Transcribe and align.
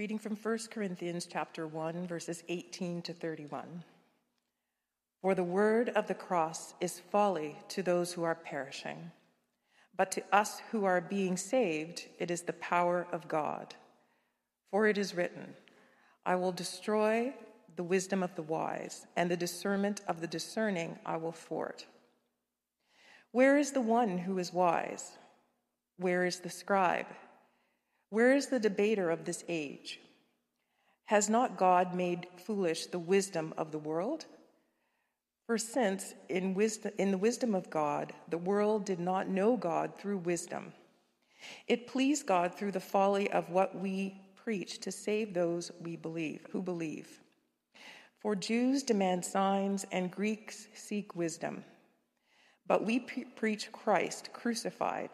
Reading 0.00 0.18
from 0.18 0.34
1 0.34 0.58
Corinthians 0.70 1.26
chapter 1.26 1.66
1 1.66 2.06
verses 2.06 2.42
18 2.48 3.02
to 3.02 3.12
31. 3.12 3.84
For 5.20 5.34
the 5.34 5.44
word 5.44 5.90
of 5.90 6.06
the 6.06 6.14
cross 6.14 6.72
is 6.80 7.02
folly 7.12 7.54
to 7.68 7.82
those 7.82 8.10
who 8.10 8.22
are 8.22 8.34
perishing, 8.34 9.10
but 9.94 10.10
to 10.12 10.22
us 10.32 10.62
who 10.70 10.86
are 10.86 11.02
being 11.02 11.36
saved 11.36 12.06
it 12.18 12.30
is 12.30 12.40
the 12.40 12.54
power 12.54 13.06
of 13.12 13.28
God. 13.28 13.74
For 14.70 14.86
it 14.86 14.96
is 14.96 15.14
written, 15.14 15.52
I 16.24 16.34
will 16.34 16.52
destroy 16.52 17.34
the 17.76 17.84
wisdom 17.84 18.22
of 18.22 18.34
the 18.36 18.42
wise, 18.42 19.06
and 19.16 19.30
the 19.30 19.36
discernment 19.36 20.00
of 20.08 20.22
the 20.22 20.26
discerning 20.26 20.98
I 21.04 21.18
will 21.18 21.32
thwart. 21.32 21.84
Where 23.32 23.58
is 23.58 23.72
the 23.72 23.82
one 23.82 24.16
who 24.16 24.38
is 24.38 24.50
wise? 24.50 25.18
Where 25.98 26.24
is 26.24 26.40
the 26.40 26.48
scribe? 26.48 27.04
Where 28.10 28.34
is 28.34 28.48
the 28.48 28.58
debater 28.58 29.10
of 29.10 29.24
this 29.24 29.44
age? 29.48 30.00
Has 31.06 31.30
not 31.30 31.56
God 31.56 31.94
made 31.94 32.26
foolish 32.44 32.86
the 32.86 32.98
wisdom 32.98 33.54
of 33.56 33.72
the 33.72 33.78
world? 33.78 34.26
For 35.46 35.58
since 35.58 36.14
in, 36.28 36.54
wisdom, 36.54 36.92
in 36.98 37.10
the 37.10 37.18
wisdom 37.18 37.54
of 37.54 37.70
God, 37.70 38.12
the 38.28 38.38
world 38.38 38.84
did 38.84 39.00
not 39.00 39.28
know 39.28 39.56
God 39.56 39.96
through 39.98 40.18
wisdom, 40.18 40.72
it 41.66 41.86
pleased 41.86 42.26
God 42.26 42.54
through 42.54 42.72
the 42.72 42.80
folly 42.80 43.30
of 43.30 43.48
what 43.48 43.74
we 43.74 44.20
preach 44.34 44.78
to 44.80 44.92
save 44.92 45.32
those 45.32 45.72
we 45.80 45.96
believe, 45.96 46.46
who 46.50 46.62
believe. 46.62 47.20
For 48.18 48.36
Jews 48.36 48.82
demand 48.82 49.24
signs 49.24 49.86
and 49.90 50.10
Greeks 50.10 50.68
seek 50.74 51.16
wisdom. 51.16 51.64
But 52.66 52.84
we 52.84 53.00
pre- 53.00 53.24
preach 53.24 53.72
Christ 53.72 54.32
crucified, 54.32 55.10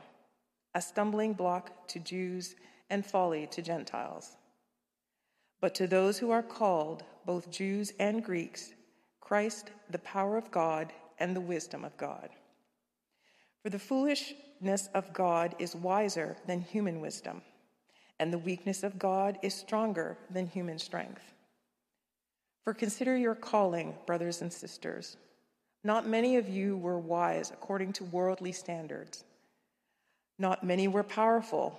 a 0.75 0.83
stumbling 0.83 1.33
block 1.33 1.87
to 1.89 2.01
Jews 2.01 2.57
and 2.91 3.05
folly 3.05 3.47
to 3.49 3.63
Gentiles. 3.63 4.37
But 5.61 5.75
to 5.77 5.87
those 5.87 6.19
who 6.19 6.31
are 6.31 6.43
called, 6.43 7.03
both 7.25 7.51
Jews 7.51 7.93
and 7.99 8.23
Greeks, 8.23 8.75
Christ, 9.21 9.71
the 9.91 9.99
power 9.99 10.37
of 10.37 10.51
God 10.51 10.93
and 11.19 11.35
the 11.35 11.41
wisdom 11.41 11.85
of 11.85 11.97
God. 11.97 12.29
For 13.63 13.71
the 13.71 13.79
foolishness 13.79 14.89
of 14.95 15.13
God 15.13 15.57
is 15.59 15.75
wiser 15.75 16.37
than 16.47 16.61
human 16.61 17.01
wisdom, 17.01 17.43
and 18.21 18.33
the 18.33 18.39
weakness 18.39 18.83
of 18.83 18.99
God 18.99 19.39
is 19.43 19.55
stronger 19.55 20.17
than 20.31 20.47
human 20.47 20.79
strength. 20.79 21.35
For 22.63 22.75
consider 22.75 23.17
your 23.17 23.35
calling, 23.35 23.95
brothers 24.07 24.43
and 24.43 24.53
sisters. 24.53 25.17
Not 25.83 26.07
many 26.07 26.37
of 26.37 26.49
you 26.49 26.77
were 26.77 26.99
wise 26.99 27.51
according 27.51 27.93
to 27.95 28.05
worldly 28.05 28.53
standards. 28.53 29.25
Not 30.39 30.65
many 30.65 30.89
were 30.89 31.05
powerful. 31.05 31.79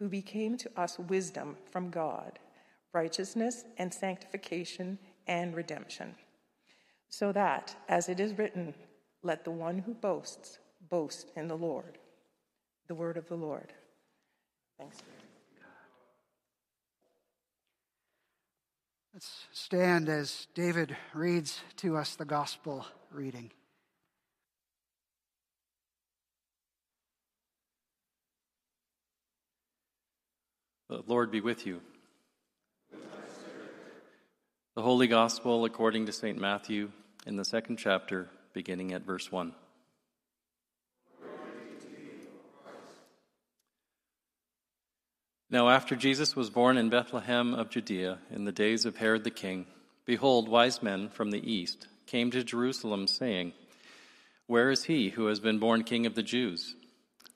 who 0.00 0.08
became 0.08 0.56
to 0.56 0.80
us 0.80 0.98
wisdom 0.98 1.56
from 1.70 1.90
God, 1.90 2.40
righteousness 2.92 3.64
and 3.78 3.92
sanctification 3.92 4.98
and 5.28 5.54
redemption. 5.54 6.14
So 7.10 7.32
that, 7.32 7.76
as 7.88 8.08
it 8.08 8.18
is 8.18 8.36
written, 8.36 8.74
let 9.22 9.44
the 9.44 9.50
one 9.50 9.78
who 9.78 9.92
boasts 9.92 10.58
boast 10.88 11.30
in 11.36 11.46
the 11.46 11.56
Lord. 11.56 11.98
The 12.88 12.94
word 12.94 13.18
of 13.18 13.28
the 13.28 13.36
Lord. 13.36 13.72
Thanks 14.78 15.02
Let's 19.12 19.46
stand 19.52 20.08
as 20.08 20.46
David 20.54 20.96
reads 21.12 21.60
to 21.78 21.96
us 21.96 22.14
the 22.14 22.24
gospel 22.24 22.86
reading. 23.10 23.50
The 30.90 31.04
Lord 31.06 31.30
be 31.30 31.40
with 31.40 31.68
you. 31.68 31.80
The 34.74 34.82
Holy 34.82 35.06
Gospel 35.06 35.64
according 35.64 36.06
to 36.06 36.12
St. 36.12 36.36
Matthew 36.36 36.90
in 37.24 37.36
the 37.36 37.44
second 37.44 37.76
chapter, 37.76 38.28
beginning 38.54 38.92
at 38.92 39.06
verse 39.06 39.30
1. 39.30 39.54
Now, 45.48 45.68
after 45.68 45.94
Jesus 45.94 46.34
was 46.34 46.50
born 46.50 46.76
in 46.76 46.90
Bethlehem 46.90 47.54
of 47.54 47.70
Judea 47.70 48.18
in 48.32 48.44
the 48.44 48.50
days 48.50 48.84
of 48.84 48.96
Herod 48.96 49.22
the 49.22 49.30
king, 49.30 49.66
behold, 50.06 50.48
wise 50.48 50.82
men 50.82 51.08
from 51.08 51.30
the 51.30 51.52
east 51.52 51.86
came 52.06 52.32
to 52.32 52.42
Jerusalem, 52.42 53.06
saying, 53.06 53.52
Where 54.48 54.72
is 54.72 54.82
he 54.84 55.10
who 55.10 55.26
has 55.26 55.38
been 55.38 55.60
born 55.60 55.84
king 55.84 56.04
of 56.04 56.16
the 56.16 56.24
Jews? 56.24 56.74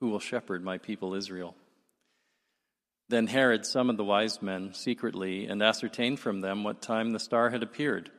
who 0.00 0.10
will 0.10 0.20
shepherd 0.20 0.62
my 0.62 0.78
people 0.78 1.14
Israel. 1.14 1.54
Then 3.08 3.26
Herod 3.26 3.64
summoned 3.64 3.98
the 3.98 4.04
wise 4.04 4.42
men 4.42 4.74
secretly 4.74 5.46
and 5.46 5.62
ascertained 5.62 6.20
from 6.20 6.40
them 6.40 6.62
what 6.62 6.82
time 6.82 7.12
the 7.12 7.18
star 7.18 7.50
had 7.50 7.62
appeared. 7.62 8.10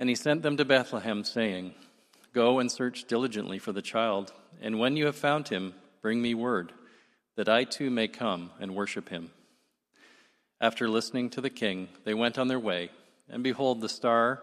And 0.00 0.08
he 0.08 0.14
sent 0.14 0.42
them 0.42 0.56
to 0.56 0.64
Bethlehem, 0.64 1.24
saying, 1.24 1.74
Go 2.32 2.58
and 2.58 2.70
search 2.70 3.04
diligently 3.04 3.58
for 3.58 3.72
the 3.72 3.82
child, 3.82 4.32
and 4.60 4.78
when 4.78 4.96
you 4.96 5.06
have 5.06 5.16
found 5.16 5.48
him, 5.48 5.74
bring 6.00 6.22
me 6.22 6.34
word, 6.34 6.72
that 7.36 7.48
I 7.48 7.64
too 7.64 7.90
may 7.90 8.08
come 8.08 8.50
and 8.60 8.74
worship 8.74 9.08
him. 9.08 9.30
After 10.60 10.88
listening 10.88 11.30
to 11.30 11.40
the 11.40 11.50
king, 11.50 11.88
they 12.04 12.14
went 12.14 12.38
on 12.38 12.48
their 12.48 12.58
way, 12.58 12.90
and 13.28 13.42
behold, 13.42 13.80
the 13.80 13.88
star 13.88 14.42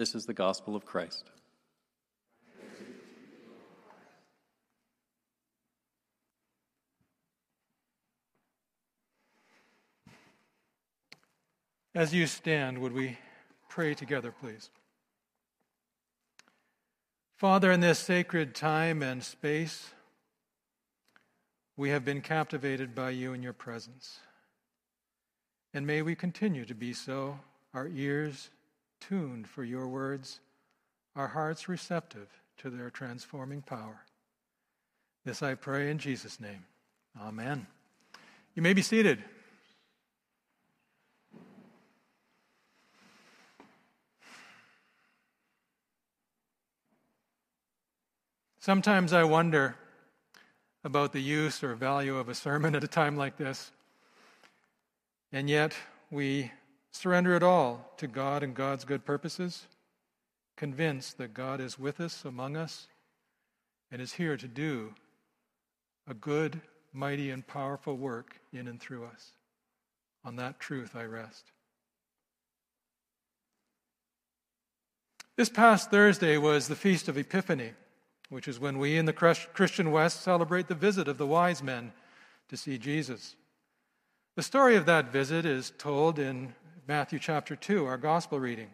This 0.00 0.14
is 0.14 0.24
the 0.24 0.32
gospel 0.32 0.74
of 0.74 0.86
Christ. 0.86 1.28
As 11.94 12.14
you 12.14 12.26
stand, 12.26 12.78
would 12.78 12.94
we 12.94 13.18
pray 13.68 13.92
together, 13.92 14.32
please? 14.32 14.70
Father, 17.36 17.70
in 17.70 17.80
this 17.80 17.98
sacred 17.98 18.54
time 18.54 19.02
and 19.02 19.22
space, 19.22 19.90
we 21.76 21.90
have 21.90 22.06
been 22.06 22.22
captivated 22.22 22.94
by 22.94 23.10
you 23.10 23.34
and 23.34 23.42
your 23.44 23.52
presence. 23.52 24.20
And 25.74 25.86
may 25.86 26.00
we 26.00 26.14
continue 26.14 26.64
to 26.64 26.74
be 26.74 26.94
so, 26.94 27.38
our 27.74 27.86
ears 27.88 28.48
tuned 29.00 29.48
for 29.48 29.64
your 29.64 29.88
words, 29.88 30.40
our 31.16 31.28
hearts 31.28 31.68
receptive 31.68 32.28
to 32.58 32.70
their 32.70 32.90
transforming 32.90 33.62
power. 33.62 34.04
This 35.24 35.42
I 35.42 35.54
pray 35.54 35.90
in 35.90 35.98
Jesus' 35.98 36.40
name. 36.40 36.64
Amen. 37.20 37.66
You 38.54 38.62
may 38.62 38.72
be 38.72 38.82
seated. 38.82 39.22
Sometimes 48.62 49.14
I 49.14 49.24
wonder 49.24 49.76
about 50.84 51.12
the 51.12 51.20
use 51.20 51.64
or 51.64 51.74
value 51.74 52.18
of 52.18 52.28
a 52.28 52.34
sermon 52.34 52.74
at 52.76 52.84
a 52.84 52.88
time 52.88 53.16
like 53.16 53.36
this. 53.36 53.72
And 55.32 55.48
yet, 55.48 55.74
we 56.10 56.50
surrender 56.92 57.34
it 57.34 57.42
all 57.42 57.92
to 57.98 58.06
God 58.06 58.42
and 58.42 58.54
God's 58.54 58.84
good 58.84 59.04
purposes, 59.04 59.66
convinced 60.56 61.18
that 61.18 61.34
God 61.34 61.60
is 61.60 61.78
with 61.78 62.00
us, 62.00 62.24
among 62.24 62.56
us, 62.56 62.88
and 63.90 64.00
is 64.00 64.14
here 64.14 64.36
to 64.36 64.48
do 64.48 64.94
a 66.08 66.14
good, 66.14 66.60
mighty, 66.92 67.30
and 67.30 67.46
powerful 67.46 67.96
work 67.96 68.40
in 68.52 68.68
and 68.68 68.80
through 68.80 69.04
us. 69.04 69.32
On 70.24 70.36
that 70.36 70.60
truth 70.60 70.94
I 70.94 71.04
rest. 71.04 71.52
This 75.36 75.48
past 75.48 75.90
Thursday 75.90 76.36
was 76.36 76.68
the 76.68 76.76
Feast 76.76 77.08
of 77.08 77.16
Epiphany 77.16 77.72
which 78.30 78.46
is 78.46 78.60
when 78.60 78.78
we 78.78 78.96
in 78.96 79.04
the 79.04 79.12
Christian 79.12 79.90
West 79.90 80.22
celebrate 80.22 80.68
the 80.68 80.74
visit 80.74 81.08
of 81.08 81.18
the 81.18 81.26
wise 81.26 81.62
men 81.62 81.92
to 82.48 82.56
see 82.56 82.78
Jesus. 82.78 83.34
The 84.36 84.42
story 84.42 84.76
of 84.76 84.86
that 84.86 85.12
visit 85.12 85.44
is 85.44 85.72
told 85.76 86.18
in 86.18 86.54
Matthew 86.90 87.20
chapter 87.20 87.54
2, 87.54 87.86
our 87.86 87.96
gospel 87.96 88.40
reading. 88.40 88.66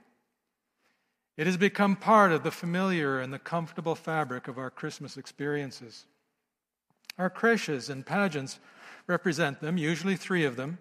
It 1.36 1.46
has 1.46 1.58
become 1.58 1.96
part 1.96 2.32
of 2.32 2.44
the 2.44 2.50
familiar 2.50 3.20
and 3.20 3.30
the 3.30 3.38
comfortable 3.38 3.94
fabric 3.94 4.48
of 4.48 4.56
our 4.56 4.70
Christmas 4.70 5.18
experiences. 5.18 6.06
Our 7.18 7.28
creches 7.28 7.90
and 7.90 8.06
pageants 8.06 8.58
represent 9.06 9.60
them, 9.60 9.76
usually 9.76 10.16
three 10.16 10.46
of 10.46 10.56
them, 10.56 10.78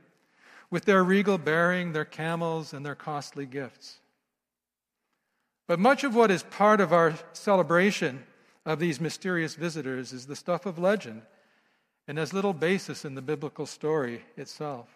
with 0.72 0.86
their 0.86 1.04
regal 1.04 1.38
bearing, 1.38 1.92
their 1.92 2.06
camels, 2.06 2.72
and 2.72 2.86
their 2.86 2.96
costly 2.96 3.46
gifts. 3.46 4.00
But 5.68 5.78
much 5.78 6.06
of 6.06 6.16
what 6.16 6.32
is 6.32 6.44
part 6.44 6.80
of 6.80 6.94
our 6.94 7.16
celebration 7.34 8.24
of 8.66 8.80
these 8.80 9.02
mysterious 9.02 9.56
visitors 9.56 10.14
is 10.14 10.26
the 10.26 10.38
stuff 10.38 10.66
of 10.66 10.80
legend 10.80 11.24
and 12.08 12.18
has 12.18 12.32
little 12.32 12.54
basis 12.54 13.04
in 13.04 13.14
the 13.14 13.22
biblical 13.22 13.66
story 13.66 14.24
itself. 14.38 14.95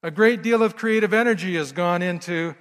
A 0.00 0.12
great 0.12 0.42
deal 0.42 0.62
of 0.62 0.76
creative 0.76 1.12
energy 1.12 1.56
has 1.56 1.72
gone 1.72 2.02
into 2.02 2.54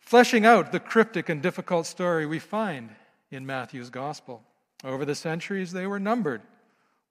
fleshing 0.00 0.44
out 0.44 0.72
the 0.72 0.80
cryptic 0.80 1.28
and 1.28 1.40
difficult 1.40 1.86
story 1.86 2.26
we 2.26 2.40
find 2.40 2.90
in 3.30 3.46
Matthew's 3.46 3.90
gospel. 3.90 4.42
Over 4.82 5.04
the 5.04 5.14
centuries, 5.14 5.72
they 5.72 5.86
were 5.86 6.00
numbered. 6.00 6.42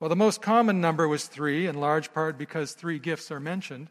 Well, 0.01 0.09
the 0.09 0.17
most 0.17 0.41
common 0.41 0.81
number 0.81 1.07
was 1.07 1.27
three, 1.27 1.65
in 1.65 1.79
large 1.79 2.13
part 2.13 2.37
because 2.37 2.73
three 2.73 2.99
gifts 2.99 3.31
are 3.31 3.39
mentioned. 3.39 3.89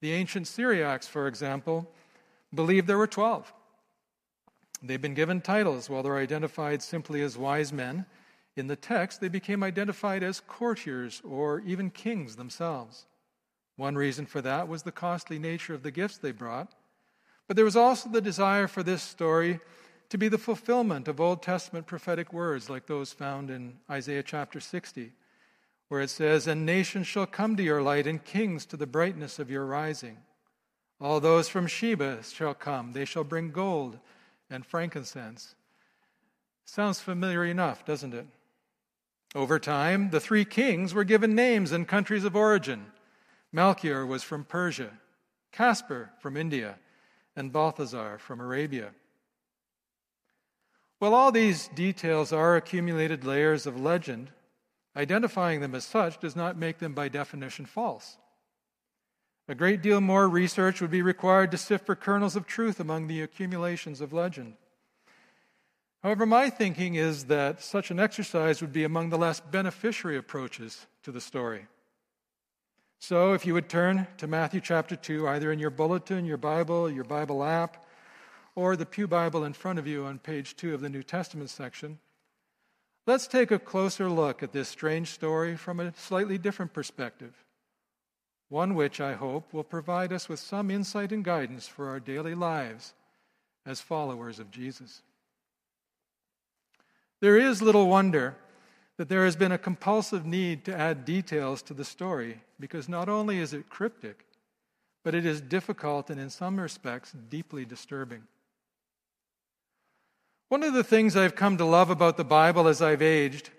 The 0.00 0.12
ancient 0.12 0.46
Syriacs, 0.46 1.08
for 1.08 1.26
example, 1.26 1.90
believed 2.54 2.86
there 2.86 2.96
were 2.96 3.08
12. 3.08 3.52
They've 4.84 5.02
been 5.02 5.14
given 5.14 5.40
titles 5.40 5.90
while 5.90 6.04
they're 6.04 6.16
identified 6.16 6.80
simply 6.80 7.22
as 7.22 7.36
wise 7.36 7.72
men. 7.72 8.06
In 8.54 8.68
the 8.68 8.76
text, 8.76 9.20
they 9.20 9.28
became 9.28 9.64
identified 9.64 10.22
as 10.22 10.38
courtiers 10.38 11.20
or 11.24 11.58
even 11.66 11.90
kings 11.90 12.36
themselves. 12.36 13.06
One 13.82 13.96
reason 13.96 14.26
for 14.26 14.40
that 14.42 14.68
was 14.68 14.84
the 14.84 14.92
costly 14.92 15.40
nature 15.40 15.74
of 15.74 15.82
the 15.82 15.90
gifts 15.90 16.16
they 16.16 16.30
brought. 16.30 16.70
But 17.48 17.56
there 17.56 17.64
was 17.64 17.74
also 17.74 18.08
the 18.08 18.20
desire 18.20 18.68
for 18.68 18.84
this 18.84 19.02
story 19.02 19.58
to 20.08 20.16
be 20.16 20.28
the 20.28 20.38
fulfillment 20.38 21.08
of 21.08 21.20
Old 21.20 21.42
Testament 21.42 21.88
prophetic 21.88 22.32
words 22.32 22.70
like 22.70 22.86
those 22.86 23.12
found 23.12 23.50
in 23.50 23.78
Isaiah 23.90 24.22
chapter 24.22 24.60
60, 24.60 25.10
where 25.88 26.00
it 26.00 26.10
says, 26.10 26.46
And 26.46 26.64
nations 26.64 27.08
shall 27.08 27.26
come 27.26 27.56
to 27.56 27.62
your 27.64 27.82
light, 27.82 28.06
and 28.06 28.24
kings 28.24 28.64
to 28.66 28.76
the 28.76 28.86
brightness 28.86 29.40
of 29.40 29.50
your 29.50 29.66
rising. 29.66 30.18
All 31.00 31.18
those 31.18 31.48
from 31.48 31.66
Sheba 31.66 32.22
shall 32.22 32.54
come, 32.54 32.92
they 32.92 33.04
shall 33.04 33.24
bring 33.24 33.50
gold 33.50 33.98
and 34.48 34.64
frankincense. 34.64 35.56
Sounds 36.64 37.00
familiar 37.00 37.44
enough, 37.44 37.84
doesn't 37.84 38.14
it? 38.14 38.28
Over 39.34 39.58
time, 39.58 40.10
the 40.10 40.20
three 40.20 40.44
kings 40.44 40.94
were 40.94 41.02
given 41.02 41.34
names 41.34 41.72
and 41.72 41.88
countries 41.88 42.22
of 42.22 42.36
origin. 42.36 42.86
Melchior 43.52 44.06
was 44.06 44.22
from 44.22 44.44
Persia, 44.44 44.90
Caspar 45.52 46.10
from 46.20 46.36
India, 46.36 46.78
and 47.36 47.52
Balthazar 47.52 48.18
from 48.18 48.40
Arabia. 48.40 48.92
While 50.98 51.14
all 51.14 51.32
these 51.32 51.68
details 51.68 52.32
are 52.32 52.56
accumulated 52.56 53.24
layers 53.24 53.66
of 53.66 53.80
legend, 53.80 54.30
identifying 54.96 55.60
them 55.60 55.74
as 55.74 55.84
such 55.84 56.18
does 56.18 56.36
not 56.36 56.56
make 56.56 56.78
them 56.78 56.94
by 56.94 57.08
definition 57.08 57.66
false. 57.66 58.16
A 59.48 59.54
great 59.54 59.82
deal 59.82 60.00
more 60.00 60.28
research 60.28 60.80
would 60.80 60.90
be 60.90 61.02
required 61.02 61.50
to 61.50 61.58
sift 61.58 61.84
for 61.84 61.96
kernels 61.96 62.36
of 62.36 62.46
truth 62.46 62.78
among 62.78 63.06
the 63.06 63.20
accumulations 63.20 64.00
of 64.00 64.12
legend. 64.12 64.54
However, 66.02 66.24
my 66.24 66.50
thinking 66.50 66.94
is 66.94 67.24
that 67.24 67.62
such 67.62 67.90
an 67.90 68.00
exercise 68.00 68.60
would 68.60 68.72
be 68.72 68.84
among 68.84 69.10
the 69.10 69.18
less 69.18 69.40
beneficiary 69.40 70.16
approaches 70.16 70.86
to 71.02 71.12
the 71.12 71.20
story. 71.20 71.66
So, 73.02 73.32
if 73.32 73.44
you 73.44 73.54
would 73.54 73.68
turn 73.68 74.06
to 74.18 74.28
Matthew 74.28 74.60
chapter 74.60 74.94
2, 74.94 75.26
either 75.26 75.50
in 75.50 75.58
your 75.58 75.70
bulletin, 75.70 76.24
your 76.24 76.36
Bible, 76.36 76.88
your 76.88 77.02
Bible 77.02 77.42
app, 77.42 77.84
or 78.54 78.76
the 78.76 78.86
Pew 78.86 79.08
Bible 79.08 79.42
in 79.42 79.54
front 79.54 79.80
of 79.80 79.88
you 79.88 80.04
on 80.04 80.20
page 80.20 80.54
2 80.54 80.72
of 80.72 80.80
the 80.80 80.88
New 80.88 81.02
Testament 81.02 81.50
section, 81.50 81.98
let's 83.04 83.26
take 83.26 83.50
a 83.50 83.58
closer 83.58 84.08
look 84.08 84.40
at 84.40 84.52
this 84.52 84.68
strange 84.68 85.08
story 85.08 85.56
from 85.56 85.80
a 85.80 85.92
slightly 85.96 86.38
different 86.38 86.72
perspective 86.72 87.34
one 88.48 88.76
which 88.76 89.00
I 89.00 89.14
hope 89.14 89.52
will 89.52 89.64
provide 89.64 90.12
us 90.12 90.28
with 90.28 90.38
some 90.38 90.70
insight 90.70 91.10
and 91.10 91.24
guidance 91.24 91.66
for 91.66 91.88
our 91.88 91.98
daily 91.98 92.36
lives 92.36 92.94
as 93.66 93.80
followers 93.80 94.38
of 94.38 94.52
Jesus. 94.52 95.02
There 97.20 97.36
is 97.36 97.62
little 97.62 97.88
wonder 97.88 98.36
that 98.98 99.08
there 99.08 99.24
has 99.24 99.36
been 99.36 99.52
a 99.52 99.58
compulsive 99.58 100.26
need 100.26 100.64
to 100.64 100.76
add 100.76 101.04
details 101.04 101.62
to 101.62 101.74
the 101.74 101.84
story 101.84 102.42
because 102.60 102.88
not 102.88 103.08
only 103.08 103.38
is 103.38 103.52
it 103.52 103.68
cryptic, 103.68 104.26
but 105.02 105.14
it 105.14 105.26
is 105.26 105.40
difficult 105.40 106.10
and 106.10 106.20
in 106.20 106.30
some 106.30 106.60
respects 106.60 107.12
deeply 107.28 107.64
disturbing. 107.64 108.22
One 110.48 110.62
of 110.62 110.74
the 110.74 110.84
things 110.84 111.16
I've 111.16 111.34
come 111.34 111.56
to 111.56 111.64
love 111.64 111.88
about 111.88 112.16
the 112.16 112.24
Bible 112.24 112.68
as 112.68 112.82
I've 112.82 113.02
aged 113.02 113.50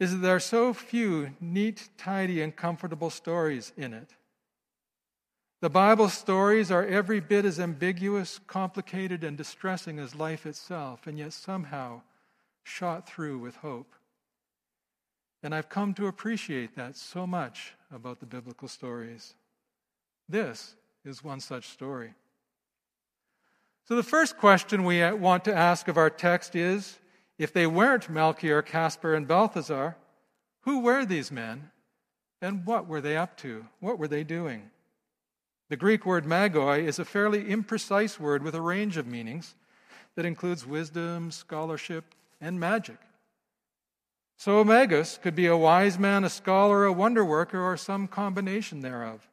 is 0.00 0.12
that 0.12 0.18
there 0.18 0.34
are 0.34 0.40
so 0.40 0.72
few 0.72 1.30
neat, 1.40 1.90
tidy, 1.98 2.40
and 2.40 2.56
comfortable 2.56 3.10
stories 3.10 3.72
in 3.76 3.92
it. 3.92 4.08
The 5.60 5.70
Bible 5.70 6.08
stories 6.08 6.72
are 6.72 6.84
every 6.84 7.20
bit 7.20 7.44
as 7.44 7.60
ambiguous, 7.60 8.40
complicated, 8.48 9.22
and 9.22 9.36
distressing 9.36 10.00
as 10.00 10.16
life 10.16 10.44
itself, 10.44 11.06
and 11.06 11.18
yet 11.18 11.32
somehow 11.32 12.00
shot 12.64 13.06
through 13.08 13.38
with 13.38 13.56
hope. 13.56 13.94
And 15.42 15.54
I've 15.54 15.68
come 15.68 15.92
to 15.94 16.06
appreciate 16.06 16.76
that 16.76 16.96
so 16.96 17.26
much 17.26 17.74
about 17.92 18.20
the 18.20 18.26
biblical 18.26 18.68
stories. 18.68 19.34
This 20.28 20.76
is 21.04 21.24
one 21.24 21.40
such 21.40 21.68
story. 21.68 22.14
So, 23.84 23.96
the 23.96 24.02
first 24.04 24.38
question 24.38 24.84
we 24.84 25.10
want 25.12 25.44
to 25.44 25.54
ask 25.54 25.88
of 25.88 25.96
our 25.96 26.10
text 26.10 26.54
is 26.54 26.98
if 27.38 27.52
they 27.52 27.66
weren't 27.66 28.08
Melchior, 28.08 28.62
Caspar, 28.62 29.14
and 29.14 29.26
Balthazar, 29.26 29.96
who 30.60 30.80
were 30.80 31.04
these 31.04 31.32
men, 31.32 31.70
And 32.40 32.66
what 32.66 32.88
were 32.88 33.00
they 33.00 33.16
up 33.16 33.36
to? 33.38 33.66
What 33.78 33.98
were 33.98 34.08
they 34.08 34.24
doing? 34.24 34.70
The 35.68 35.76
Greek 35.76 36.04
word 36.04 36.24
magoi 36.24 36.84
is 36.84 36.98
a 36.98 37.04
fairly 37.04 37.44
imprecise 37.44 38.18
word 38.18 38.42
with 38.42 38.54
a 38.54 38.60
range 38.60 38.96
of 38.96 39.06
meanings 39.06 39.54
that 40.16 40.26
includes 40.26 40.66
wisdom, 40.66 41.30
scholarship, 41.30 42.14
and 42.40 42.58
magic. 42.58 42.98
So 44.42 44.58
a 44.58 44.64
magus 44.64 45.20
could 45.22 45.36
be 45.36 45.46
a 45.46 45.56
wise 45.56 46.00
man, 46.00 46.24
a 46.24 46.28
scholar, 46.28 46.84
a 46.84 46.92
wonder 46.92 47.24
worker, 47.24 47.62
or 47.62 47.76
some 47.76 48.08
combination 48.08 48.80
thereof. 48.80 49.28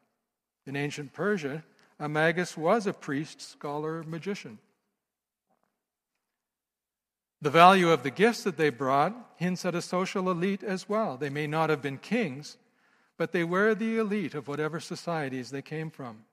In 0.67 0.75
ancient 0.75 1.13
Persia, 1.13 1.63
a 1.99 2.07
magus 2.07 2.55
was 2.55 2.85
a 2.85 2.93
priest, 2.93 3.41
scholar, 3.41 4.03
magician. 4.03 4.59
The 7.41 7.49
value 7.49 7.89
of 7.89 8.03
the 8.03 8.11
gifts 8.11 8.43
that 8.43 8.57
they 8.57 8.69
brought 8.69 9.15
hints 9.37 9.65
at 9.65 9.73
a 9.73 9.81
social 9.81 10.29
elite 10.29 10.61
as 10.61 10.87
well. 10.87 11.17
They 11.17 11.31
may 11.31 11.47
not 11.47 11.71
have 11.71 11.81
been 11.81 11.97
kings, 11.97 12.57
but 13.17 13.31
they 13.31 13.43
were 13.43 13.73
the 13.73 13.97
elite 13.97 14.35
of 14.35 14.47
whatever 14.47 14.79
societies 14.79 15.49
they 15.49 15.63
came 15.63 15.89
from. 15.89 16.23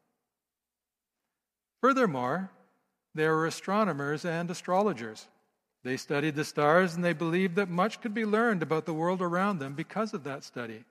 Furthermore, 1.80 2.50
there 3.14 3.34
were 3.34 3.46
astronomers 3.46 4.26
and 4.26 4.50
astrologers. 4.50 5.28
They 5.86 5.96
studied 5.96 6.34
the 6.34 6.44
stars 6.44 6.96
and 6.96 7.04
they 7.04 7.12
believed 7.12 7.54
that 7.54 7.70
much 7.70 8.00
could 8.00 8.12
be 8.12 8.24
learned 8.24 8.60
about 8.60 8.86
the 8.86 8.92
world 8.92 9.22
around 9.22 9.60
them 9.60 9.74
because 9.74 10.14
of 10.14 10.24
that 10.24 10.42
study. 10.42 10.82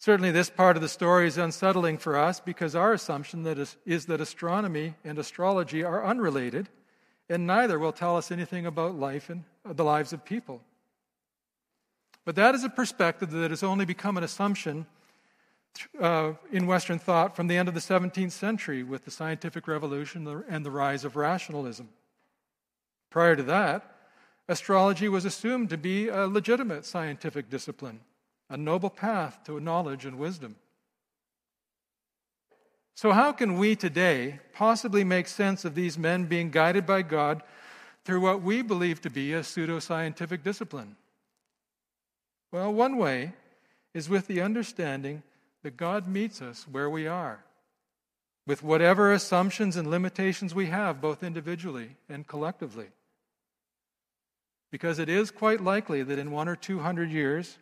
Certainly, 0.00 0.32
this 0.32 0.50
part 0.50 0.74
of 0.76 0.82
the 0.82 0.88
story 0.88 1.28
is 1.28 1.38
unsettling 1.38 1.98
for 1.98 2.16
us 2.16 2.40
because 2.40 2.74
our 2.74 2.92
assumption 2.92 3.44
that 3.44 3.58
is, 3.58 3.76
is 3.86 4.06
that 4.06 4.20
astronomy 4.20 4.94
and 5.04 5.20
astrology 5.20 5.84
are 5.84 6.04
unrelated, 6.04 6.68
and 7.28 7.46
neither 7.46 7.78
will 7.78 7.92
tell 7.92 8.16
us 8.16 8.32
anything 8.32 8.66
about 8.66 8.96
life 8.96 9.30
and 9.30 9.44
the 9.64 9.84
lives 9.84 10.12
of 10.12 10.24
people. 10.24 10.60
But 12.24 12.34
that 12.34 12.56
is 12.56 12.64
a 12.64 12.68
perspective 12.68 13.30
that 13.30 13.52
has 13.52 13.62
only 13.62 13.84
become 13.84 14.16
an 14.16 14.24
assumption 14.24 14.84
uh, 16.00 16.32
in 16.50 16.66
Western 16.66 16.98
thought 16.98 17.36
from 17.36 17.46
the 17.46 17.56
end 17.56 17.68
of 17.68 17.74
the 17.74 17.80
17th 17.80 18.32
century 18.32 18.82
with 18.82 19.04
the 19.04 19.12
scientific 19.12 19.68
revolution 19.68 20.26
and 20.48 20.66
the 20.66 20.72
rise 20.72 21.04
of 21.04 21.14
rationalism. 21.14 21.88
Prior 23.10 23.36
to 23.36 23.42
that, 23.44 23.96
astrology 24.48 25.08
was 25.08 25.24
assumed 25.24 25.70
to 25.70 25.78
be 25.78 26.08
a 26.08 26.26
legitimate 26.26 26.84
scientific 26.84 27.50
discipline, 27.50 28.00
a 28.50 28.56
noble 28.56 28.90
path 28.90 29.42
to 29.44 29.60
knowledge 29.60 30.04
and 30.04 30.18
wisdom. 30.18 30.56
So, 32.94 33.12
how 33.12 33.32
can 33.32 33.58
we 33.58 33.76
today 33.76 34.40
possibly 34.54 35.04
make 35.04 35.28
sense 35.28 35.66
of 35.66 35.74
these 35.74 35.98
men 35.98 36.24
being 36.24 36.50
guided 36.50 36.86
by 36.86 37.02
God 37.02 37.42
through 38.04 38.22
what 38.22 38.40
we 38.40 38.62
believe 38.62 39.02
to 39.02 39.10
be 39.10 39.34
a 39.34 39.40
pseudoscientific 39.40 40.42
discipline? 40.42 40.96
Well, 42.52 42.72
one 42.72 42.96
way 42.96 43.34
is 43.92 44.08
with 44.08 44.26
the 44.26 44.40
understanding 44.40 45.22
that 45.62 45.76
God 45.76 46.06
meets 46.06 46.40
us 46.40 46.66
where 46.70 46.88
we 46.88 47.06
are, 47.06 47.44
with 48.46 48.62
whatever 48.62 49.12
assumptions 49.12 49.76
and 49.76 49.90
limitations 49.90 50.54
we 50.54 50.66
have, 50.66 51.00
both 51.00 51.22
individually 51.22 51.96
and 52.08 52.26
collectively. 52.26 52.86
Because 54.70 54.98
it 54.98 55.08
is 55.08 55.30
quite 55.30 55.60
likely 55.60 56.02
that 56.02 56.18
in 56.18 56.30
one 56.30 56.48
or 56.48 56.56
two 56.56 56.78
hundred 56.78 57.10
years, 57.10 57.58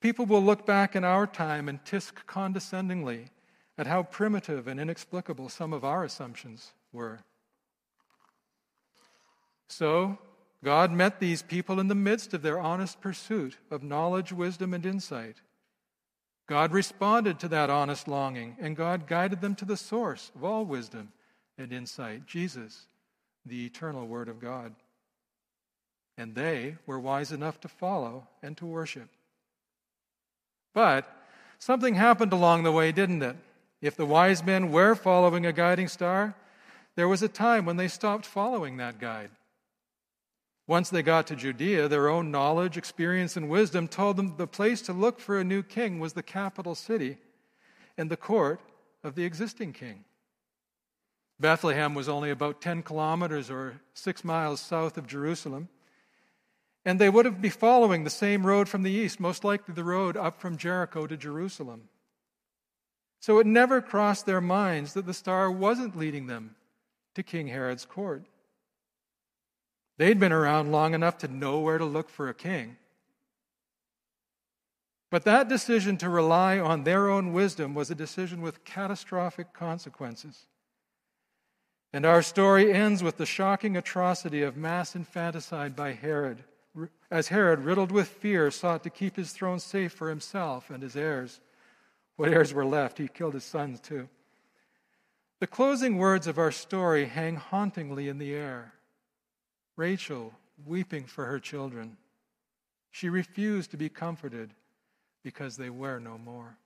people 0.00 0.26
will 0.26 0.42
look 0.42 0.64
back 0.64 0.96
in 0.96 1.04
our 1.04 1.26
time 1.26 1.68
and 1.68 1.84
tisk 1.84 2.26
condescendingly 2.26 3.26
at 3.76 3.86
how 3.86 4.02
primitive 4.02 4.68
and 4.68 4.80
inexplicable 4.80 5.48
some 5.48 5.72
of 5.72 5.84
our 5.84 6.04
assumptions 6.04 6.72
were. 6.92 7.20
So, 9.68 10.18
God 10.62 10.92
met 10.92 11.20
these 11.20 11.42
people 11.42 11.80
in 11.80 11.88
the 11.88 11.94
midst 11.94 12.32
of 12.32 12.42
their 12.42 12.60
honest 12.60 13.00
pursuit 13.00 13.58
of 13.70 13.82
knowledge, 13.82 14.32
wisdom, 14.32 14.72
and 14.72 14.86
insight. 14.86 15.36
God 16.46 16.72
responded 16.72 17.38
to 17.40 17.48
that 17.48 17.70
honest 17.70 18.06
longing, 18.06 18.56
and 18.60 18.76
God 18.76 19.06
guided 19.06 19.40
them 19.40 19.54
to 19.56 19.64
the 19.64 19.76
source 19.76 20.30
of 20.34 20.44
all 20.44 20.64
wisdom 20.64 21.12
and 21.56 21.72
insight, 21.72 22.26
Jesus, 22.26 22.86
the 23.46 23.64
eternal 23.64 24.06
Word 24.06 24.28
of 24.28 24.40
God. 24.40 24.74
And 26.18 26.34
they 26.34 26.76
were 26.86 27.00
wise 27.00 27.32
enough 27.32 27.60
to 27.62 27.68
follow 27.68 28.26
and 28.42 28.56
to 28.58 28.66
worship. 28.66 29.08
But 30.74 31.10
something 31.58 31.94
happened 31.94 32.32
along 32.32 32.62
the 32.62 32.72
way, 32.72 32.92
didn't 32.92 33.22
it? 33.22 33.36
If 33.80 33.96
the 33.96 34.06
wise 34.06 34.44
men 34.44 34.70
were 34.70 34.94
following 34.94 35.46
a 35.46 35.52
guiding 35.52 35.88
star, 35.88 36.34
there 36.96 37.08
was 37.08 37.22
a 37.22 37.28
time 37.28 37.64
when 37.64 37.76
they 37.76 37.88
stopped 37.88 38.26
following 38.26 38.76
that 38.76 38.98
guide. 38.98 39.30
Once 40.66 40.88
they 40.88 41.02
got 41.02 41.26
to 41.26 41.36
Judea, 41.36 41.88
their 41.88 42.08
own 42.08 42.30
knowledge, 42.30 42.78
experience, 42.78 43.36
and 43.36 43.48
wisdom 43.48 43.86
told 43.86 44.16
them 44.16 44.36
the 44.36 44.46
place 44.46 44.80
to 44.82 44.92
look 44.92 45.20
for 45.20 45.38
a 45.38 45.44
new 45.44 45.62
king 45.62 46.00
was 46.00 46.14
the 46.14 46.22
capital 46.22 46.74
city 46.74 47.18
and 47.98 48.10
the 48.10 48.16
court 48.16 48.60
of 49.02 49.14
the 49.14 49.24
existing 49.24 49.72
king. 49.72 50.04
Bethlehem 51.38 51.94
was 51.94 52.08
only 52.08 52.30
about 52.30 52.62
10 52.62 52.82
kilometers 52.82 53.50
or 53.50 53.80
six 53.92 54.24
miles 54.24 54.60
south 54.60 54.96
of 54.96 55.06
Jerusalem, 55.06 55.68
and 56.84 56.98
they 56.98 57.10
would 57.10 57.26
have 57.26 57.42
been 57.42 57.50
following 57.50 58.04
the 58.04 58.10
same 58.10 58.46
road 58.46 58.68
from 58.68 58.82
the 58.82 58.90
east, 58.90 59.20
most 59.20 59.44
likely 59.44 59.74
the 59.74 59.84
road 59.84 60.16
up 60.16 60.40
from 60.40 60.56
Jericho 60.56 61.06
to 61.06 61.16
Jerusalem. 61.16 61.88
So 63.20 63.38
it 63.38 63.46
never 63.46 63.80
crossed 63.80 64.26
their 64.26 64.40
minds 64.40 64.94
that 64.94 65.06
the 65.06 65.14
star 65.14 65.50
wasn't 65.50 65.96
leading 65.96 66.26
them 66.26 66.56
to 67.14 67.22
King 67.22 67.48
Herod's 67.48 67.84
court. 67.84 68.24
They'd 69.96 70.18
been 70.18 70.32
around 70.32 70.72
long 70.72 70.94
enough 70.94 71.18
to 71.18 71.28
know 71.28 71.60
where 71.60 71.78
to 71.78 71.84
look 71.84 72.08
for 72.08 72.28
a 72.28 72.34
king. 72.34 72.76
But 75.10 75.24
that 75.24 75.48
decision 75.48 75.96
to 75.98 76.08
rely 76.08 76.58
on 76.58 76.82
their 76.82 77.08
own 77.08 77.32
wisdom 77.32 77.74
was 77.74 77.90
a 77.90 77.94
decision 77.94 78.42
with 78.42 78.64
catastrophic 78.64 79.52
consequences. 79.52 80.46
And 81.92 82.04
our 82.04 82.22
story 82.22 82.72
ends 82.72 83.04
with 83.04 83.18
the 83.18 83.26
shocking 83.26 83.76
atrocity 83.76 84.42
of 84.42 84.56
mass 84.56 84.96
infanticide 84.96 85.76
by 85.76 85.92
Herod, 85.92 86.42
as 87.08 87.28
Herod, 87.28 87.60
riddled 87.60 87.92
with 87.92 88.08
fear, 88.08 88.50
sought 88.50 88.82
to 88.82 88.90
keep 88.90 89.14
his 89.14 89.30
throne 89.30 89.60
safe 89.60 89.92
for 89.92 90.08
himself 90.08 90.70
and 90.70 90.82
his 90.82 90.96
heirs. 90.96 91.40
What 92.16 92.32
heirs 92.32 92.52
were 92.52 92.66
left, 92.66 92.98
he 92.98 93.06
killed 93.06 93.34
his 93.34 93.44
sons 93.44 93.78
too. 93.78 94.08
The 95.38 95.46
closing 95.46 95.98
words 95.98 96.26
of 96.26 96.38
our 96.38 96.50
story 96.50 97.04
hang 97.04 97.36
hauntingly 97.36 98.08
in 98.08 98.18
the 98.18 98.34
air. 98.34 98.73
Rachel 99.76 100.32
weeping 100.66 101.04
for 101.04 101.26
her 101.26 101.38
children. 101.38 101.96
She 102.90 103.08
refused 103.08 103.70
to 103.72 103.76
be 103.76 103.88
comforted 103.88 104.50
because 105.22 105.56
they 105.56 105.70
were 105.70 105.98
no 105.98 106.16
more. 106.18 106.56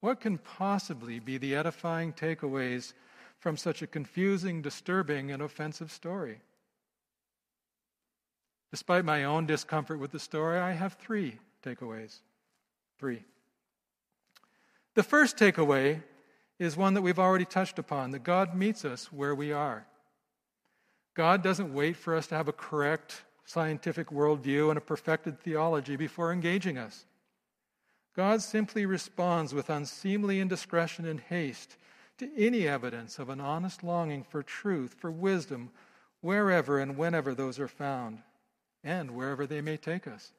What 0.00 0.20
can 0.20 0.38
possibly 0.38 1.18
be 1.18 1.38
the 1.38 1.56
edifying 1.56 2.12
takeaways 2.12 2.92
from 3.40 3.56
such 3.56 3.82
a 3.82 3.86
confusing, 3.86 4.62
disturbing, 4.62 5.32
and 5.32 5.42
offensive 5.42 5.90
story? 5.90 6.40
Despite 8.70 9.04
my 9.04 9.24
own 9.24 9.46
discomfort 9.46 9.98
with 9.98 10.12
the 10.12 10.18
story, 10.20 10.58
I 10.58 10.72
have 10.72 10.94
three 10.94 11.38
takeaways. 11.64 12.20
Three. 12.98 13.24
The 14.94 15.02
first 15.02 15.36
takeaway 15.36 16.02
is 16.58 16.76
one 16.76 16.94
that 16.94 17.02
we've 17.02 17.18
already 17.18 17.44
touched 17.44 17.78
upon 17.78 18.12
that 18.12 18.22
God 18.22 18.54
meets 18.54 18.84
us 18.84 19.12
where 19.12 19.34
we 19.34 19.52
are. 19.52 19.86
God 21.16 21.42
doesn't 21.42 21.72
wait 21.72 21.96
for 21.96 22.14
us 22.14 22.26
to 22.26 22.34
have 22.34 22.46
a 22.46 22.52
correct 22.52 23.22
scientific 23.46 24.08
worldview 24.08 24.68
and 24.68 24.76
a 24.76 24.82
perfected 24.82 25.40
theology 25.40 25.96
before 25.96 26.30
engaging 26.30 26.76
us. 26.76 27.06
God 28.14 28.42
simply 28.42 28.84
responds 28.84 29.54
with 29.54 29.70
unseemly 29.70 30.40
indiscretion 30.40 31.06
and 31.06 31.18
haste 31.18 31.78
to 32.18 32.30
any 32.36 32.68
evidence 32.68 33.18
of 33.18 33.30
an 33.30 33.40
honest 33.40 33.82
longing 33.82 34.24
for 34.24 34.42
truth, 34.42 34.94
for 34.98 35.10
wisdom, 35.10 35.70
wherever 36.20 36.78
and 36.78 36.98
whenever 36.98 37.34
those 37.34 37.58
are 37.58 37.68
found, 37.68 38.18
and 38.84 39.10
wherever 39.12 39.46
they 39.46 39.62
may 39.62 39.78
take 39.78 40.06
us. 40.06 40.32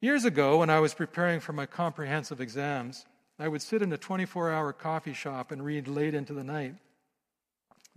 Years 0.00 0.24
ago, 0.24 0.58
when 0.58 0.70
I 0.70 0.80
was 0.80 0.94
preparing 0.94 1.40
for 1.40 1.52
my 1.52 1.66
comprehensive 1.66 2.40
exams, 2.40 3.06
I 3.38 3.48
would 3.48 3.62
sit 3.62 3.80
in 3.80 3.92
a 3.92 3.98
24 3.98 4.50
hour 4.50 4.72
coffee 4.72 5.14
shop 5.14 5.50
and 5.50 5.64
read 5.64 5.88
late 5.88 6.14
into 6.14 6.34
the 6.34 6.44
night. 6.44 6.74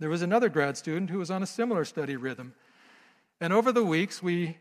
There 0.02 0.10
was 0.10 0.22
another 0.22 0.48
grad 0.48 0.76
student 0.76 1.10
who 1.10 1.20
was 1.20 1.30
on 1.30 1.44
a 1.44 1.46
similar 1.46 1.84
study 1.84 2.16
rhythm. 2.16 2.54
And 3.40 3.52
over 3.52 3.70
the 3.70 3.84
weeks, 3.84 4.20
we 4.20 4.56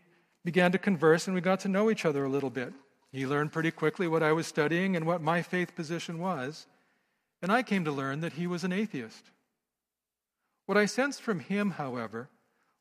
began 0.45 0.71
to 0.71 0.77
converse 0.77 1.25
and 1.25 1.33
we 1.33 1.41
got 1.41 1.61
to 1.61 1.67
know 1.67 1.89
each 1.89 2.05
other 2.05 2.23
a 2.23 2.29
little 2.29 2.51
bit. 2.51 2.71
He 3.11 3.25
learned 3.25 3.51
pretty 3.51 3.71
quickly 3.71 4.07
what 4.07 4.21
I 4.21 4.33
was 4.33 4.45
studying 4.45 4.95
and 4.95 5.03
what 5.03 5.19
my 5.19 5.41
faith 5.41 5.75
position 5.75 6.19
was. 6.19 6.67
And 7.41 7.51
I 7.51 7.63
came 7.63 7.83
to 7.85 7.91
learn 7.91 8.21
that 8.21 8.33
he 8.33 8.45
was 8.45 8.63
an 8.63 8.71
atheist. 8.71 9.31
What 10.67 10.77
I 10.77 10.85
sensed 10.85 11.23
from 11.23 11.39
him, 11.39 11.71
however, 11.71 12.29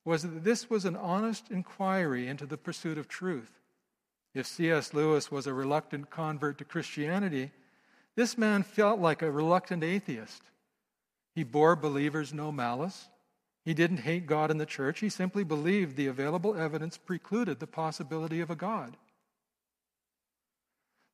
was 0.05 0.21
that 0.21 0.45
this 0.45 0.69
was 0.69 0.85
an 0.85 0.97
honest 0.97 1.51
inquiry 1.51 2.29
into 2.29 2.45
the 2.45 2.59
pursuit 2.59 2.99
of 2.99 3.09
truth. 3.09 3.59
If 4.35 4.47
C.S. 4.47 4.93
Lewis 4.93 5.33
was 5.33 5.47
a 5.47 5.55
reluctant 5.55 6.11
convert 6.11 6.59
to 6.59 6.67
Christianity, 6.67 7.53
this 8.17 8.37
man 8.37 8.65
felt 8.65 9.01
like 9.01 9.23
a 9.23 9.31
reluctant 9.31 9.83
atheist. 9.83 10.43
He 11.35 11.45
bore 11.45 11.77
believers 11.77 12.33
no 12.33 12.51
malice. 12.51 13.09
He 13.65 13.75
didn't 13.75 13.99
hate 13.99 14.27
God 14.27 14.51
and 14.51 14.61
the 14.61 14.67
church, 14.67 15.01
he 15.01 15.09
simply 15.09 15.45
believed 15.45 15.97
the 15.97 16.07
available 16.07 16.57
evidence 16.57 16.97
precluded 16.97 17.61
the 17.61 17.67
possibility 17.67 18.41
of 18.41 18.51
a 18.51 18.57
God. 18.57 18.97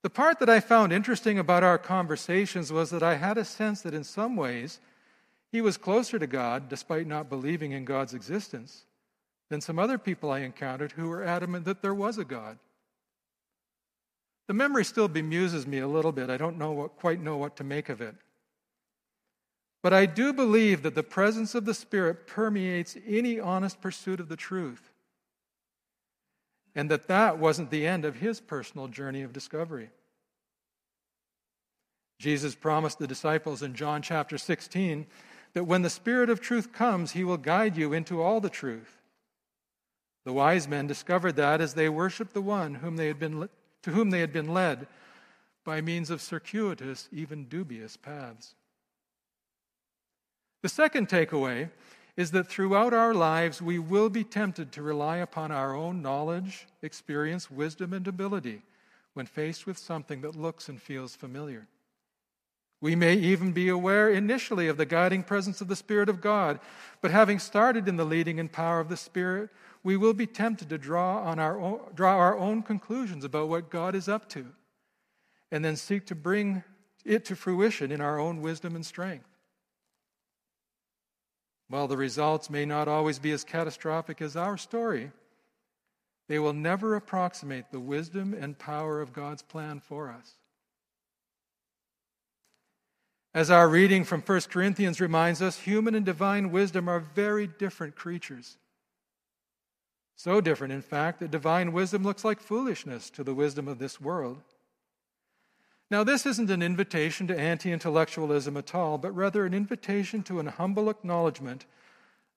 The 0.02 0.11
part 0.11 0.38
that 0.38 0.49
I 0.49 0.61
found 0.61 0.92
interesting 0.92 1.38
about 1.38 1.64
our 1.64 1.78
conversations 1.78 2.73
was 2.73 2.90
that 2.90 3.02
I 3.02 3.16
had 3.16 3.37
a 3.37 3.44
sense 3.44 3.82
that 3.82 3.94
in 3.94 4.04
some 4.04 4.37
ways 4.37 4.78
he 5.50 5.61
was 5.61 5.76
closer 5.76 6.18
to 6.18 6.26
God, 6.26 6.68
despite 6.68 7.06
not 7.06 7.28
believing 7.28 7.73
in 7.73 7.85
God's 7.85 8.14
existence, 8.14 8.85
than 9.49 9.61
some 9.61 9.78
other 9.78 9.99
people 9.99 10.30
I 10.30 10.40
encountered 10.40 10.92
who 10.92 11.08
were 11.08 11.25
adamant 11.25 11.64
that 11.64 11.82
there 11.82 11.94
was 11.94 12.18
a 12.18 12.25
God. 12.25 12.58
The 14.46 14.54
memory 14.54 14.85
still 14.85 15.08
bemuses 15.08 15.66
me 15.66 15.78
a 15.78 15.88
little 15.88 16.12
bit. 16.12 16.30
I 16.30 16.37
don't 16.37 16.58
know 16.58 16.70
what, 16.73 16.96
quite 16.96 17.20
know 17.20 17.37
what 17.37 17.56
to 17.56 17.64
make 17.64 17.88
of 17.88 18.00
it. 18.00 18.14
But 19.86 19.94
I 19.94 20.06
do 20.06 20.32
believe 20.32 20.82
that 20.82 20.96
the 20.96 21.04
presence 21.04 21.54
of 21.54 21.64
the 21.64 21.72
Spirit 21.72 22.26
permeates 22.26 22.96
any 23.06 23.38
honest 23.38 23.80
pursuit 23.80 24.18
of 24.18 24.28
the 24.28 24.34
truth. 24.34 24.90
And 26.74 26.90
that 26.90 27.06
that 27.06 27.38
wasn't 27.38 27.70
the 27.70 27.86
end 27.86 28.04
of 28.04 28.16
his 28.16 28.40
personal 28.40 28.88
journey 28.88 29.22
of 29.22 29.32
discovery. 29.32 29.90
Jesus 32.18 32.56
promised 32.56 32.98
the 32.98 33.06
disciples 33.06 33.62
in 33.62 33.76
John 33.76 34.02
chapter 34.02 34.38
16 34.38 35.06
that 35.52 35.68
when 35.68 35.82
the 35.82 35.88
Spirit 35.88 36.30
of 36.30 36.40
truth 36.40 36.72
comes, 36.72 37.12
he 37.12 37.22
will 37.22 37.36
guide 37.36 37.76
you 37.76 37.92
into 37.92 38.20
all 38.20 38.40
the 38.40 38.50
truth. 38.50 39.00
The 40.24 40.32
wise 40.32 40.66
men 40.66 40.88
discovered 40.88 41.36
that 41.36 41.60
as 41.60 41.74
they 41.74 41.88
worshiped 41.88 42.34
the 42.34 42.42
one 42.42 42.74
whom 42.74 42.96
they 42.96 43.06
had 43.06 43.20
been, 43.20 43.48
to 43.82 43.90
whom 43.92 44.10
they 44.10 44.18
had 44.18 44.32
been 44.32 44.52
led 44.52 44.88
by 45.62 45.80
means 45.80 46.10
of 46.10 46.20
circuitous, 46.20 47.08
even 47.12 47.44
dubious 47.44 47.96
paths. 47.96 48.56
The 50.66 50.70
second 50.70 51.08
takeaway 51.08 51.70
is 52.16 52.32
that 52.32 52.49
throughout 52.49 52.92
our 52.92 53.14
lives 53.14 53.62
we 53.62 53.78
will 53.78 54.11
be 54.11 54.25
tempted 54.25 54.73
to 54.73 54.82
rely 54.82 55.18
upon 55.18 55.52
our 55.52 55.76
own 55.76 56.02
knowledge, 56.02 56.66
experience, 56.82 57.49
wisdom, 57.49 57.92
and 57.92 58.08
ability 58.08 58.62
when 59.14 59.26
faced 59.26 59.64
with 59.64 59.78
something 59.78 60.23
that 60.23 60.35
looks 60.35 60.68
and 60.68 60.82
feels 60.82 61.14
familiar. 61.14 61.68
We 62.80 62.96
may 62.96 63.14
even 63.14 63.52
be 63.52 63.68
aware 63.68 64.11
initially 64.11 64.66
of 64.66 64.76
the 64.76 64.87
guiding 64.87 65.23
presence 65.23 65.61
of 65.61 65.68
the 65.68 65.76
Spirit 65.76 66.08
of 66.08 66.20
God, 66.20 66.58
but 67.00 67.12
having 67.12 67.38
started 67.38 67.87
in 67.87 67.96
the 67.96 68.04
leading 68.04 68.40
and 68.40 68.50
power 68.50 68.80
of 68.80 68.88
the 68.88 68.96
Spirit, 68.96 69.50
we 69.85 69.96
will 69.96 70.14
be 70.14 70.26
tempted 70.26 70.68
to 70.70 70.78
draw, 70.78 71.23
on 71.23 71.38
our 71.38 71.61
own, 71.61 71.78
draw 71.94 72.16
our 72.16 72.37
own 72.37 72.64
conclusions 72.64 73.25
about 73.25 73.49
what 73.49 73.70
God 73.70 73.94
is 73.94 74.08
up 74.08 74.28
to, 74.30 74.46
and 75.52 75.64
then 75.64 75.76
seek 75.76 76.06
to 76.06 76.16
bring 76.16 76.64
it 77.04 77.25
to 77.26 77.37
fruition 77.37 77.92
in 77.92 78.00
our 78.00 78.18
own 78.18 78.42
wisdom 78.42 78.75
and 78.75 78.85
strength. 78.85 79.35
While 81.68 81.88
the 81.88 81.96
results 81.96 82.49
may 82.49 82.64
not 82.64 82.88
always 82.88 83.18
be 83.18 83.32
as 83.32 83.44
catastrophic 83.44 84.23
as 84.23 84.37
our 84.37 84.56
story, 84.56 85.11
they 86.28 86.38
will 86.38 86.52
never 86.52 86.94
approximate 86.94 87.70
the 87.70 87.80
wisdom 87.80 88.35
and 88.35 88.58
power 88.58 89.00
of 89.00 89.12
God's 89.12 89.42
plan 89.42 89.80
for 89.80 90.11
us. 90.11 90.37
As 93.35 93.50
our 93.50 93.68
reading 93.68 94.04
from 94.04 94.23
1 94.23 94.40
Corinthians 94.49 95.00
reminds 95.00 95.42
us, 95.42 95.61
human 95.61 95.94
and 95.94 96.06
divine 96.06 96.50
wisdom 96.50 96.88
are 96.88 97.00
very 97.00 97.46
different 97.46 97.94
creatures. 97.94 98.56
So 100.16 100.40
different, 100.40 100.73
in 100.73 100.80
fact, 100.80 101.20
that 101.20 101.30
divine 101.30 101.73
wisdom 101.73 102.02
looks 102.02 102.25
like 102.25 102.40
foolishness 102.40 103.11
to 103.11 103.23
the 103.23 103.35
wisdom 103.35 103.68
of 103.68 103.78
this 103.78 104.00
world. 104.00 104.42
Now, 105.90 106.02
this 106.02 106.26
isn't 106.26 106.50
an 106.50 106.62
invitation 106.62 107.26
to 107.28 107.38
anti 107.38 107.70
intellectualism 107.70 108.56
at 108.56 108.74
all, 108.74 108.98
but 108.98 109.14
rather 109.14 109.46
an 109.46 109.54
invitation 109.54 110.22
to 110.24 110.40
an 110.40 110.46
humble 110.46 110.90
acknowledgement 110.90 111.66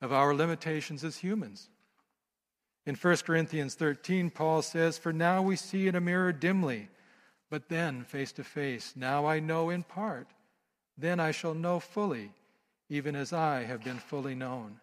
of 0.01 0.13
our 0.13 0.35
limitations 0.35 1.03
as 1.03 1.17
humans. 1.17 1.69
In 2.85 2.95
1 2.95 3.17
Corinthians 3.17 3.75
13, 3.75 4.29
Paul 4.29 4.61
says, 4.61 4.97
For 4.97 5.11
now 5.11 5.41
we 5.41 5.55
see 5.55 5.87
in 5.87 5.95
a 5.95 6.01
mirror 6.01 6.31
dimly, 6.31 6.89
but 7.49 7.69
then 7.69 8.03
face 8.03 8.31
to 8.33 8.43
face. 8.43 8.93
Now 8.95 9.25
I 9.25 9.39
know 9.39 9.69
in 9.69 9.83
part 9.83 10.27
then 10.99 11.19
I 11.19 11.31
shall 11.31 11.53
know 11.53 11.79
fully, 11.79 12.31
even 12.89 13.15
as 13.15 13.31
I 13.31 13.63
have 13.63 13.83
been 13.83 13.99
fully 13.99 14.35
known. 14.35 14.81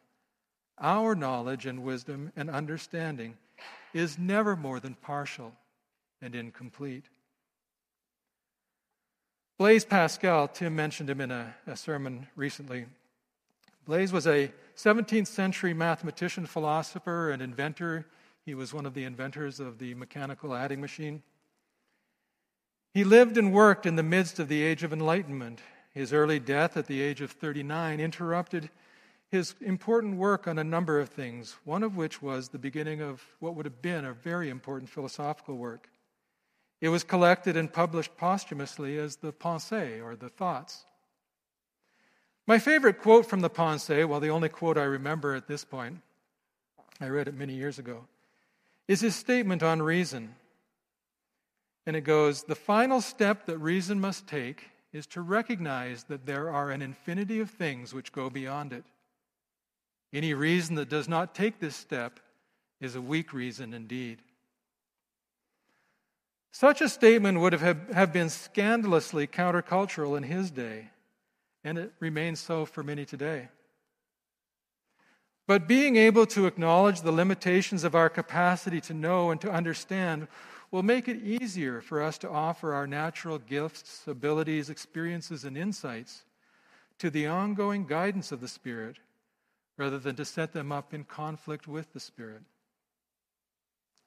Our 0.79 1.14
knowledge 1.14 1.66
and 1.66 1.83
wisdom 1.83 2.33
and 2.37 2.48
understanding 2.48 3.37
is 3.92 4.18
never 4.18 4.57
more 4.57 4.81
than 4.81 4.94
partial 4.94 5.52
and 6.22 6.35
incomplete. 6.35 7.05
Blaise 9.59 9.85
Pascal, 9.85 10.49
Tim 10.49 10.77
mentioned 10.77 11.09
him 11.09 11.21
in 11.21 11.31
a, 11.31 11.55
a, 11.66 11.77
sermon 11.77 12.27
recently. 12.37 12.87
Blaise 13.87 14.12
was 14.12 14.27
a 14.27 14.53
17th 14.77 15.29
century 15.29 15.73
mathematician, 15.73 16.45
philosopher, 16.45 17.31
and 17.31 17.40
inventor. 17.40 18.07
He 18.45 18.55
was 18.55 18.75
one 18.75 18.85
of 18.85 18.95
the 18.95 19.05
inventors 19.05 19.59
of 19.59 19.79
the 19.79 19.95
mechanical 19.95 20.55
adding 20.55 20.81
machine. 20.81 21.23
He 22.92 23.05
lived 23.05 23.38
and 23.38 23.53
worked 23.53 23.87
in 23.87 23.97
the 23.97 24.03
midst 24.03 24.38
of 24.38 24.49
the 24.49 24.62
Age 24.62 24.83
of 24.83 24.92
Enlightenment 24.92 25.61
his 25.97 26.12
early 26.12 26.38
death 26.38 26.77
at 26.77 26.87
the 26.88 27.01
age 27.01 27.23
of 27.23 27.31
39 27.31 28.01
interrupted 28.01 28.69
his 29.31 29.55
important 29.62 30.16
work 30.16 30.47
on 30.47 30.59
a 30.59 30.64
number 30.64 31.01
of 31.01 31.09
things, 31.09 31.57
one 31.64 31.83
of 31.83 31.97
which 31.97 32.21
was 32.21 32.51
the 32.51 32.59
beginning 32.59 33.01
of 33.01 33.23
what 33.40 33.55
would 33.55 33.64
have 33.64 33.81
been 33.81 34.05
a 34.05 34.12
very 34.12 34.51
important 34.51 34.90
philosophical 34.90 35.57
work. 35.57 35.88
It 36.81 36.89
was 36.91 37.05
collected 37.05 37.57
and 37.57 37.73
published 37.73 38.17
posthumously 38.17 38.99
as 38.99 39.17
the 39.17 39.33
Pensées, 39.33 40.03
or 40.03 40.15
the 40.15 40.29
Thoughts. 40.29 40.85
My 42.47 42.59
favorite 42.59 43.01
quote 43.01 43.27
from 43.27 43.41
the 43.41 43.51
Pensées, 43.51 44.07
well, 44.07 44.21
the 44.21 44.29
only 44.29 44.49
quote 44.49 44.79
I 44.79 44.85
remember 44.85 45.35
at 45.35 45.49
this 45.49 45.65
point, 45.65 46.01
I 47.01 47.09
read 47.09 47.29
it 47.29 47.35
many 47.35 47.55
years 47.55 47.79
ago, 47.79 48.07
is 48.87 49.01
his 49.01 49.17
statement 49.17 49.62
on 49.62 49.83
reason. 49.83 50.35
And 51.87 51.97
it 51.97 52.03
goes 52.03 52.43
The 52.43 52.55
final 52.55 53.01
step 53.01 53.47
that 53.47 53.59
reason 53.59 54.01
must 54.01 54.27
take 54.27 54.71
is 54.93 55.07
to 55.09 55.21
recognize 55.21 56.05
that 56.05 56.27
there 56.27 56.51
are 56.51 56.71
an 56.71 56.83
infinity 56.83 57.41
of 57.41 57.51
things 57.51 57.93
which 57.93 58.12
go 58.12 58.31
beyond 58.31 58.73
it. 58.73 58.85
Any 60.12 60.35
reason 60.35 60.77
that 60.77 60.89
does 60.89 61.09
not 61.09 61.35
take 61.35 61.59
this 61.59 61.77
step 61.77 62.21
is 62.81 62.95
a 62.95 63.01
weak 63.01 63.33
reason 63.33 63.75
indeed. 63.75 64.23
Such 66.59 66.81
a 66.81 66.88
statement 66.88 67.38
would 67.40 67.53
have, 67.53 67.90
have 67.90 68.14
been 68.14 68.31
scandalously 68.31 69.27
countercultural 69.27 70.16
in 70.16 70.23
his 70.23 70.51
day, 70.51 70.88
and 71.62 71.77
it 71.77 71.92
remains 72.01 72.40
so 72.40 72.64
for 72.64 72.83
many 72.83 73.05
today. 73.05 73.51
But 75.47 75.69
being 75.69 75.97
able 75.97 76.25
to 76.29 76.47
acknowledge 76.47 77.03
the 77.03 77.12
limitations 77.12 77.85
of 77.85 77.95
our 77.95 78.09
capacity 78.09 78.81
to 78.81 78.95
know 78.95 79.31
and 79.31 79.38
to 79.42 79.53
understand 79.53 80.29
will 80.71 80.83
make 80.83 81.09
it 81.09 81.23
easier 81.23 81.83
for 81.83 82.01
us 82.01 82.16
to 82.16 82.31
offer 82.31 82.73
our 82.73 82.87
natural 82.87 83.38
gifts, 83.38 84.05
abilities, 84.07 84.71
experiences, 84.71 85.45
and 85.45 85.59
insights 85.59 86.25
to 87.01 87.11
the 87.11 87.27
ongoing 87.27 87.85
guidance 87.85 88.33
of 88.33 88.40
the 88.40 88.49
Spirit 88.49 88.97
rather 89.77 89.99
than 89.99 90.16
to 90.16 90.25
set 90.25 90.55
them 90.55 90.73
up 90.73 90.95
in 90.95 91.05
conflict 91.05 91.69
with 91.69 91.92
the 91.92 92.01
Spirit. 92.01 92.40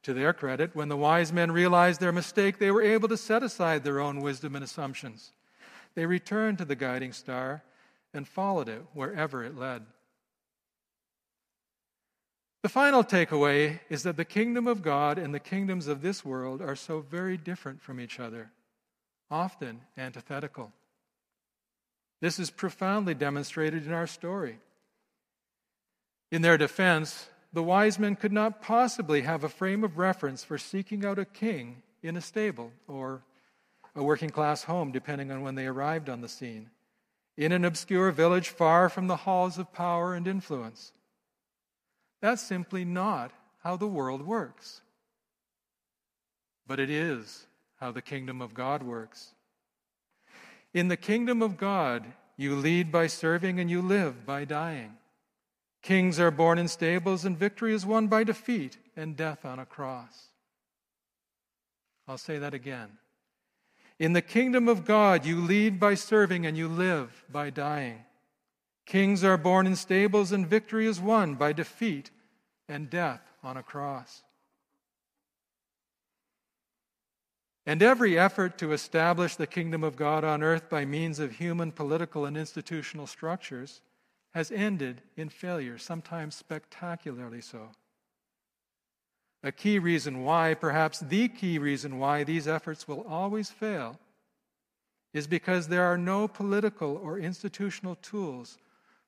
To 0.03 0.13
their 0.13 0.33
credit, 0.33 0.75
when 0.75 0.87
the 0.89 0.97
wise 0.97 1.33
men 1.33 1.51
realized 1.51 1.99
their 1.99 2.11
mistake, 2.11 2.57
they 2.57 2.71
were 2.71 2.81
able 2.81 3.09
to 3.09 3.17
set 3.17 3.43
aside 3.43 3.83
their 3.83 3.99
own 3.99 4.21
wisdom 4.21 4.55
and 4.55 4.63
assumptions. 4.63 5.33
They 5.95 6.05
returned 6.05 6.57
to 6.59 6.65
the 6.65 6.75
guiding 6.75 7.11
star 7.11 7.63
and 8.13 8.27
followed 8.27 8.69
it 8.69 8.83
wherever 8.93 9.43
it 9.43 9.57
led. 9.57 9.85
The 12.61 12.69
final 12.69 13.03
takeaway 13.03 13.79
is 13.89 14.03
that 14.03 14.17
the 14.17 14.25
kingdom 14.25 14.67
of 14.67 14.81
God 14.81 15.17
and 15.17 15.33
the 15.33 15.39
kingdoms 15.39 15.87
of 15.87 16.01
this 16.01 16.25
world 16.25 16.61
are 16.61 16.75
so 16.75 16.99
very 16.99 17.37
different 17.37 17.81
from 17.81 17.99
each 17.99 18.19
other, 18.19 18.51
often 19.31 19.81
antithetical. 19.97 20.73
This 22.21 22.37
is 22.37 22.49
profoundly 22.49 23.13
demonstrated 23.13 23.85
in 23.85 23.93
our 23.93 24.07
story. 24.07 24.59
In 26.31 26.41
their 26.41 26.57
defense, 26.57 27.29
the 27.51 27.63
wise 27.63 27.97
men 27.97 28.15
could 28.15 28.31
not 28.31 28.61
possibly 28.61 29.21
have 29.21 29.43
a 29.43 29.49
frame 29.49 29.83
of 29.83 29.97
reference 29.97 30.43
for 30.43 30.57
seeking 30.57 31.03
out 31.03 31.17
a 31.17 31.25
king 31.25 31.81
in 32.03 32.15
a 32.15 32.21
stable 32.21 32.71
or 32.87 33.23
a 33.95 34.03
working 34.03 34.29
class 34.29 34.63
home, 34.63 34.91
depending 34.91 35.31
on 35.31 35.41
when 35.41 35.55
they 35.55 35.65
arrived 35.65 36.09
on 36.09 36.21
the 36.21 36.29
scene, 36.29 36.69
in 37.35 37.51
an 37.51 37.65
obscure 37.65 38.11
village 38.11 38.49
far 38.49 38.87
from 38.87 39.07
the 39.07 39.17
halls 39.17 39.57
of 39.57 39.73
power 39.73 40.13
and 40.13 40.27
influence. 40.27 40.91
That's 42.21 42.41
simply 42.41 42.85
not 42.85 43.31
how 43.63 43.77
the 43.77 43.87
world 43.87 44.25
works. 44.25 44.81
But 46.67 46.79
it 46.79 46.89
is 46.89 47.47
how 47.79 47.91
the 47.91 48.01
kingdom 48.01 48.41
of 48.41 48.53
God 48.53 48.83
works. 48.83 49.33
In 50.73 50.87
the 50.87 50.97
kingdom 50.97 51.41
of 51.41 51.57
God, 51.57 52.05
you 52.37 52.55
lead 52.55 52.91
by 52.91 53.07
serving 53.07 53.59
and 53.59 53.71
you 53.71 53.81
live 53.81 54.25
by 54.25 54.45
dying. 54.45 54.98
Kings 55.81 56.19
are 56.19 56.31
born 56.31 56.59
in 56.59 56.67
stables, 56.67 57.25
and 57.25 57.37
victory 57.37 57.73
is 57.73 57.85
won 57.85 58.07
by 58.07 58.23
defeat 58.23 58.77
and 58.95 59.15
death 59.15 59.45
on 59.45 59.59
a 59.59 59.65
cross. 59.65 60.27
I'll 62.07 62.17
say 62.17 62.39
that 62.39 62.53
again. 62.53 62.89
In 63.97 64.13
the 64.13 64.21
kingdom 64.21 64.67
of 64.67 64.85
God, 64.85 65.25
you 65.25 65.41
lead 65.41 65.79
by 65.79 65.93
serving 65.93 66.45
and 66.45 66.57
you 66.57 66.67
live 66.67 67.23
by 67.31 67.49
dying. 67.49 68.03
Kings 68.85 69.23
are 69.23 69.37
born 69.37 69.67
in 69.67 69.75
stables, 69.75 70.31
and 70.31 70.47
victory 70.47 70.87
is 70.87 70.99
won 70.99 71.35
by 71.35 71.53
defeat 71.53 72.11
and 72.67 72.89
death 72.89 73.21
on 73.43 73.57
a 73.57 73.63
cross. 73.63 74.23
And 77.65 77.83
every 77.83 78.17
effort 78.17 78.57
to 78.57 78.71
establish 78.71 79.35
the 79.35 79.45
kingdom 79.45 79.83
of 79.83 79.95
God 79.95 80.23
on 80.23 80.41
earth 80.41 80.69
by 80.69 80.85
means 80.85 81.19
of 81.19 81.33
human 81.33 81.71
political 81.71 82.25
and 82.25 82.35
institutional 82.35 83.05
structures 83.05 83.81
has 84.33 84.51
ended 84.51 85.01
in 85.17 85.29
failure, 85.29 85.77
sometimes 85.77 86.35
spectacularly 86.35 87.41
so. 87.41 87.69
A 89.43 89.51
key 89.51 89.79
reason 89.79 90.23
why, 90.23 90.53
perhaps 90.53 90.99
the 90.99 91.27
key 91.29 91.57
reason 91.57 91.97
why, 91.97 92.23
these 92.23 92.47
efforts 92.47 92.87
will 92.87 93.05
always 93.07 93.49
fail 93.49 93.97
is 95.13 95.27
because 95.27 95.67
there 95.67 95.85
are 95.85 95.97
no 95.97 96.27
political 96.27 96.97
or 96.97 97.17
institutional 97.17 97.95
tools 97.95 98.57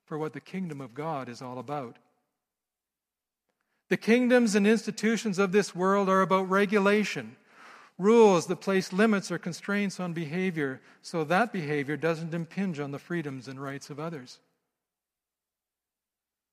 for 0.04 0.18
what 0.18 0.32
the 0.32 0.40
kingdom 0.40 0.80
of 0.80 0.94
God 0.94 1.28
is 1.28 1.40
all 1.40 1.58
about. 1.58 1.98
The 3.88 3.96
kingdoms 3.96 4.54
and 4.54 4.66
institutions 4.66 5.38
of 5.38 5.52
this 5.52 5.74
world 5.74 6.08
are 6.08 6.22
about 6.22 6.50
regulation 6.50 7.36
rules 7.98 8.46
that 8.46 8.60
place 8.60 8.92
limits 8.92 9.30
or 9.30 9.38
constraints 9.38 10.00
on 10.00 10.12
behavior 10.12 10.80
so 11.02 11.24
that 11.24 11.52
behavior 11.52 11.96
doesn't 11.96 12.34
impinge 12.34 12.80
on 12.80 12.90
the 12.90 12.98
freedoms 12.98 13.48
and 13.48 13.62
rights 13.62 13.90
of 13.90 14.00
others. 14.00 14.38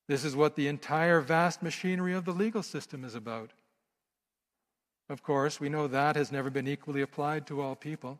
This 0.10 0.26
is 0.26 0.36
what 0.36 0.56
the 0.56 0.68
entire 0.68 1.22
vast 1.22 1.62
machinery 1.62 2.16
of 2.16 2.26
the 2.26 2.32
legal 2.32 2.64
system 2.64 3.06
is 3.06 3.14
about. 3.14 3.52
Of 5.08 5.22
course, 5.22 5.60
we 5.60 5.70
know 5.70 5.86
that 5.86 6.16
has 6.16 6.32
never 6.32 6.50
been 6.50 6.68
equally 6.68 7.04
applied 7.04 7.46
to 7.46 7.62
all 7.62 7.76
people. 7.76 8.20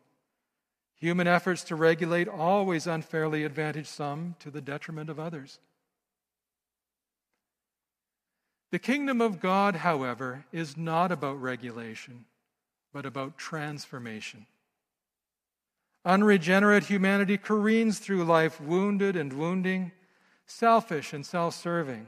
Human 0.94 1.26
efforts 1.26 1.64
to 1.64 1.74
regulate 1.74 2.28
always 2.28 2.86
unfairly 2.86 3.42
advantage 3.42 3.88
some 3.88 4.36
to 4.38 4.52
the 4.52 4.60
detriment 4.60 5.10
of 5.10 5.18
others. 5.18 5.58
The 8.70 8.78
kingdom 8.78 9.20
of 9.20 9.40
God, 9.40 9.74
however, 9.74 10.44
is 10.52 10.76
not 10.76 11.10
about 11.10 11.42
regulation 11.42 12.24
but 12.92 13.04
about 13.04 13.36
transformation. 13.36 14.46
Unregenerate 16.04 16.84
humanity 16.84 17.36
careens 17.36 17.98
through 17.98 18.24
life 18.24 18.60
wounded 18.60 19.16
and 19.16 19.32
wounding, 19.32 19.90
selfish 20.50 21.12
and 21.12 21.24
self 21.24 21.54
serving, 21.54 22.06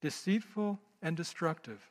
deceitful 0.00 0.78
and 1.02 1.16
destructive. 1.16 1.90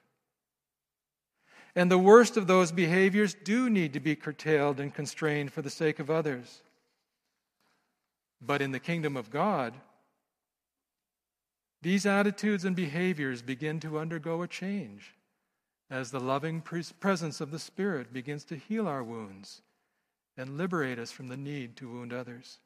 And 1.76 1.92
the 1.92 1.98
worst 1.98 2.38
of 2.38 2.48
those 2.48 2.72
behaviors 2.72 3.36
do 3.36 3.70
need 3.70 3.94
to 3.94 4.00
be 4.00 4.16
curtailed 4.16 4.80
and 4.80 4.94
constrained 4.94 5.54
for 5.54 5.62
the 5.62 5.70
sake 5.70 6.00
of 6.00 6.10
others. 6.10 6.64
But 8.42 8.62
in 8.62 8.72
the 8.72 8.80
kingdom 8.80 9.16
of 9.16 9.30
God, 9.30 9.74
these 11.84 12.06
attitudes 12.06 12.66
and 12.66 12.76
behaviors 12.76 13.44
begin 13.44 13.80
to 13.82 14.00
undergo 14.00 14.42
a 14.42 14.48
change 14.48 15.14
as 15.90 16.10
the 16.10 16.20
loving 16.20 16.62
presence 16.62 17.40
of 17.40 17.52
the 17.52 17.60
Spirit 17.60 18.12
begins 18.12 18.44
to 18.46 18.56
heal 18.56 18.88
our 18.88 19.04
wounds 19.04 19.62
and 20.36 20.58
liberate 20.58 21.00
us 21.00 21.12
from 21.12 21.28
the 21.28 21.38
need 21.38 21.78
to 21.78 21.90
wound 21.90 22.12
others. 22.12 22.60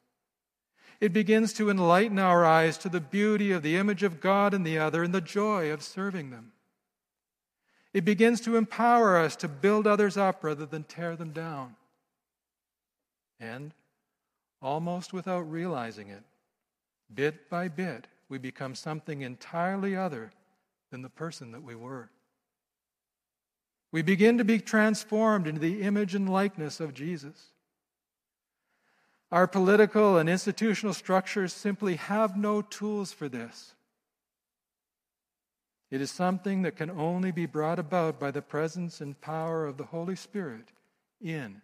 It 1.02 1.12
begins 1.12 1.52
to 1.54 1.68
enlighten 1.68 2.20
our 2.20 2.44
eyes 2.44 2.78
to 2.78 2.88
the 2.88 3.00
beauty 3.00 3.50
of 3.50 3.64
the 3.64 3.74
image 3.74 4.04
of 4.04 4.20
God 4.20 4.54
in 4.54 4.62
the 4.62 4.78
other 4.78 5.02
and 5.02 5.12
the 5.12 5.20
joy 5.20 5.72
of 5.72 5.82
serving 5.82 6.30
them. 6.30 6.52
It 7.92 8.04
begins 8.04 8.40
to 8.42 8.54
empower 8.56 9.18
us 9.18 9.34
to 9.36 9.48
build 9.48 9.88
others 9.88 10.16
up 10.16 10.44
rather 10.44 10.64
than 10.64 10.84
tear 10.84 11.16
them 11.16 11.32
down. 11.32 11.74
And, 13.40 13.74
almost 14.60 15.12
without 15.12 15.50
realizing 15.50 16.08
it, 16.08 16.22
bit 17.12 17.50
by 17.50 17.66
bit, 17.66 18.06
we 18.28 18.38
become 18.38 18.76
something 18.76 19.22
entirely 19.22 19.96
other 19.96 20.30
than 20.92 21.02
the 21.02 21.08
person 21.08 21.50
that 21.50 21.64
we 21.64 21.74
were. 21.74 22.10
We 23.90 24.02
begin 24.02 24.38
to 24.38 24.44
be 24.44 24.60
transformed 24.60 25.48
into 25.48 25.60
the 25.60 25.82
image 25.82 26.14
and 26.14 26.28
likeness 26.28 26.78
of 26.78 26.94
Jesus. 26.94 27.50
Our 29.32 29.46
political 29.46 30.18
and 30.18 30.28
institutional 30.28 30.92
structures 30.92 31.54
simply 31.54 31.96
have 31.96 32.36
no 32.36 32.60
tools 32.60 33.12
for 33.12 33.30
this. 33.30 33.74
It 35.90 36.02
is 36.02 36.10
something 36.10 36.62
that 36.62 36.76
can 36.76 36.90
only 36.90 37.32
be 37.32 37.46
brought 37.46 37.78
about 37.78 38.20
by 38.20 38.30
the 38.30 38.42
presence 38.42 39.00
and 39.00 39.18
power 39.22 39.66
of 39.66 39.78
the 39.78 39.84
Holy 39.84 40.16
Spirit 40.16 40.68
in 41.18 41.62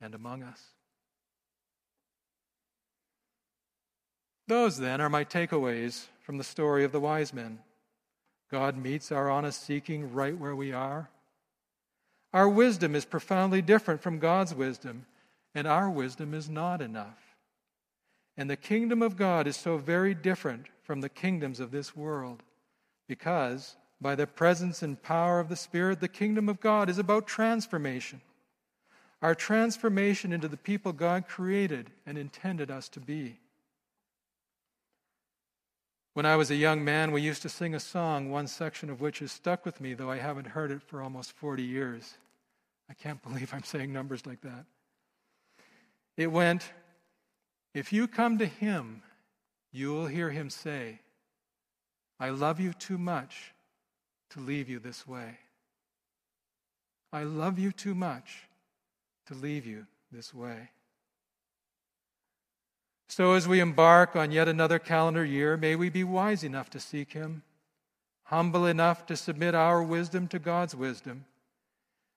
and 0.00 0.14
among 0.14 0.42
us. 0.42 0.62
Those, 4.46 4.78
then, 4.78 5.00
are 5.00 5.10
my 5.10 5.24
takeaways 5.24 6.06
from 6.20 6.36
the 6.36 6.44
story 6.44 6.84
of 6.84 6.92
the 6.92 7.00
wise 7.00 7.32
men. 7.32 7.60
God 8.50 8.76
meets 8.76 9.12
our 9.12 9.30
honest 9.30 9.62
seeking 9.62 10.12
right 10.12 10.36
where 10.36 10.56
we 10.56 10.72
are. 10.72 11.10
Our 12.32 12.48
wisdom 12.48 12.94
is 12.94 13.04
profoundly 13.04 13.62
different 13.62 14.02
from 14.02 14.18
God's 14.18 14.54
wisdom, 14.54 15.06
and 15.58 15.66
our 15.66 15.90
wisdom 15.90 16.34
is 16.34 16.48
not 16.48 16.80
enough. 16.80 17.34
And 18.36 18.48
the 18.48 18.56
kingdom 18.56 19.02
of 19.02 19.16
God 19.16 19.48
is 19.48 19.56
so 19.56 19.76
very 19.76 20.14
different 20.14 20.66
from 20.84 21.00
the 21.00 21.08
kingdoms 21.08 21.58
of 21.58 21.72
this 21.72 21.96
world 21.96 22.44
because, 23.08 23.74
by 24.00 24.14
the 24.14 24.28
presence 24.28 24.84
and 24.84 25.02
power 25.02 25.40
of 25.40 25.48
the 25.48 25.56
Spirit, 25.56 25.98
the 25.98 26.06
kingdom 26.06 26.48
of 26.48 26.60
God 26.60 26.88
is 26.88 26.96
about 26.96 27.26
transformation. 27.26 28.20
Our 29.20 29.34
transformation 29.34 30.32
into 30.32 30.46
the 30.46 30.56
people 30.56 30.92
God 30.92 31.26
created 31.26 31.90
and 32.06 32.16
intended 32.16 32.70
us 32.70 32.88
to 32.90 33.00
be. 33.00 33.40
When 36.14 36.24
I 36.24 36.36
was 36.36 36.52
a 36.52 36.56
young 36.56 36.84
man, 36.84 37.10
we 37.10 37.20
used 37.20 37.42
to 37.42 37.48
sing 37.48 37.74
a 37.74 37.80
song, 37.80 38.30
one 38.30 38.46
section 38.46 38.90
of 38.90 39.00
which 39.00 39.18
has 39.18 39.32
stuck 39.32 39.64
with 39.64 39.80
me, 39.80 39.94
though 39.94 40.10
I 40.10 40.18
haven't 40.18 40.46
heard 40.46 40.70
it 40.70 40.82
for 40.82 41.02
almost 41.02 41.32
40 41.32 41.64
years. 41.64 42.16
I 42.88 42.94
can't 42.94 43.20
believe 43.24 43.52
I'm 43.52 43.64
saying 43.64 43.92
numbers 43.92 44.24
like 44.24 44.42
that. 44.42 44.64
It 46.18 46.32
went, 46.32 46.72
If 47.72 47.92
you 47.92 48.08
come 48.08 48.38
to 48.38 48.46
him, 48.46 49.02
you 49.70 49.92
will 49.92 50.08
hear 50.08 50.30
him 50.30 50.50
say, 50.50 50.98
I 52.18 52.30
love 52.30 52.58
you 52.58 52.72
too 52.72 52.98
much 52.98 53.54
to 54.30 54.40
leave 54.40 54.68
you 54.68 54.80
this 54.80 55.06
way. 55.06 55.38
I 57.12 57.22
love 57.22 57.56
you 57.60 57.70
too 57.70 57.94
much 57.94 58.48
to 59.28 59.34
leave 59.34 59.64
you 59.64 59.86
this 60.10 60.34
way. 60.34 60.70
So, 63.08 63.34
as 63.34 63.46
we 63.46 63.60
embark 63.60 64.16
on 64.16 64.32
yet 64.32 64.48
another 64.48 64.80
calendar 64.80 65.24
year, 65.24 65.56
may 65.56 65.76
we 65.76 65.88
be 65.88 66.02
wise 66.02 66.42
enough 66.42 66.68
to 66.70 66.80
seek 66.80 67.12
Him, 67.12 67.44
humble 68.24 68.66
enough 68.66 69.06
to 69.06 69.16
submit 69.16 69.54
our 69.54 69.84
wisdom 69.84 70.26
to 70.28 70.40
God's 70.40 70.74
wisdom, 70.74 71.26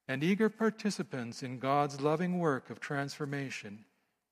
and 0.07 0.23
eager 0.23 0.49
participants 0.49 1.43
in 1.43 1.59
God's 1.59 2.01
loving 2.01 2.39
work 2.39 2.71
of 2.71 2.79
transformation 2.79 3.85